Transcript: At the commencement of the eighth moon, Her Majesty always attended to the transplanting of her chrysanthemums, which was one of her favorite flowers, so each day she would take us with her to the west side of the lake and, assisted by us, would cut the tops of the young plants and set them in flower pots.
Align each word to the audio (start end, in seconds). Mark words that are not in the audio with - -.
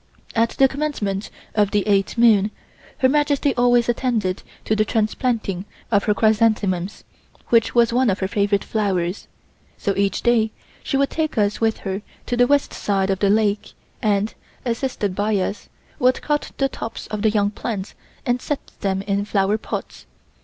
At 0.33 0.49
the 0.57 0.67
commencement 0.67 1.29
of 1.53 1.69
the 1.69 1.87
eighth 1.87 2.17
moon, 2.17 2.49
Her 2.97 3.07
Majesty 3.07 3.53
always 3.53 3.87
attended 3.87 4.41
to 4.65 4.75
the 4.75 4.83
transplanting 4.83 5.65
of 5.91 6.05
her 6.05 6.15
chrysanthemums, 6.15 7.03
which 7.49 7.75
was 7.75 7.93
one 7.93 8.09
of 8.09 8.17
her 8.17 8.27
favorite 8.27 8.63
flowers, 8.63 9.27
so 9.77 9.93
each 9.95 10.23
day 10.23 10.49
she 10.81 10.97
would 10.97 11.11
take 11.11 11.37
us 11.37 11.61
with 11.61 11.77
her 11.85 12.01
to 12.25 12.35
the 12.35 12.47
west 12.47 12.73
side 12.73 13.11
of 13.11 13.19
the 13.19 13.29
lake 13.29 13.73
and, 14.01 14.33
assisted 14.65 15.13
by 15.13 15.35
us, 15.37 15.69
would 15.99 16.23
cut 16.23 16.51
the 16.57 16.67
tops 16.67 17.05
of 17.11 17.21
the 17.21 17.29
young 17.29 17.51
plants 17.51 17.93
and 18.25 18.41
set 18.41 18.71
them 18.79 19.03
in 19.03 19.23
flower 19.23 19.59
pots. 19.59 20.07